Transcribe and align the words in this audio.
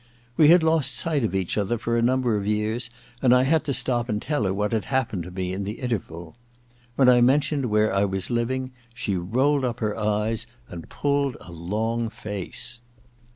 We 0.35 0.47
had 0.47 0.63
lost 0.63 0.95
sight 0.97 1.23
of 1.23 1.35
each 1.35 1.59
other 1.59 1.77
for 1.77 1.95
a 1.95 2.01
number 2.01 2.35
of 2.35 2.47
years, 2.47 2.89
and 3.21 3.35
I 3.35 3.43
had 3.43 3.63
to 3.65 3.71
stop 3.75 4.09
and 4.09 4.19
tell 4.19 4.45
her 4.45 4.51
what 4.51 4.71
had 4.71 4.85
happened 4.85 5.21
to 5.25 5.29
me 5.29 5.53
in 5.53 5.63
the 5.63 5.73
interval. 5.73 6.35
When 6.95 7.07
I 7.07 7.21
men 7.21 7.41
tioned 7.41 7.65
where 7.65 7.93
I 7.93 8.05
was 8.05 8.31
living 8.31 8.71
she 8.95 9.15
rolled 9.15 9.63
up 9.63 9.79
her 9.79 9.95
eyes 9.95 10.47
and 10.67 10.89
pulled 10.89 11.37
a 11.39 11.51
long 11.51 12.09
face. 12.09 12.81